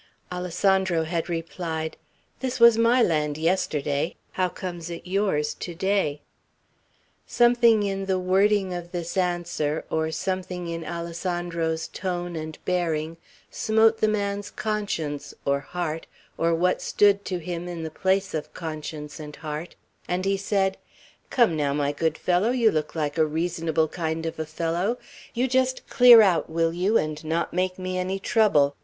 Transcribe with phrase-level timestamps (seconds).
[0.31, 1.95] Alessandro had replied,
[2.39, 4.15] "This was my land yesterday.
[4.31, 6.21] How comes it yours to day?"
[7.27, 13.17] Something in the wording of this answer, or something in Alessandro's tone and bearing,
[13.51, 18.55] smote the man's conscience, or heart, or what stood to him in the place of
[18.55, 19.75] conscience and heart,
[20.07, 20.77] and he said:
[21.29, 24.97] "Come, now, my good fellow, you look like a reasonable kind of a fellow;
[25.35, 28.75] you just clear out, will you, and not make me any trouble.